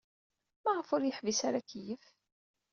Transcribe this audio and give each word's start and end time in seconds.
Maɣef 0.63 0.87
ur 0.95 1.01
yeḥbis 1.03 1.39
ara 1.47 1.57
akeyyef? 1.63 2.05